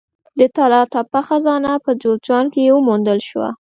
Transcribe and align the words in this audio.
د 0.39 0.41
طلا 0.55 0.81
تپه 0.93 1.21
خزانه 1.27 1.73
په 1.85 1.91
جوزجان 2.01 2.45
کې 2.53 2.61
وموندل 2.75 3.19
شوه 3.29 3.49